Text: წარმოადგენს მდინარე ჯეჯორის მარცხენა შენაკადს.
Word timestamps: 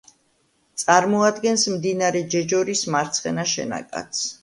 წარმოადგენს 0.83 1.67
მდინარე 1.75 2.25
ჯეჯორის 2.35 2.85
მარცხენა 2.97 3.51
შენაკადს. 3.57 4.29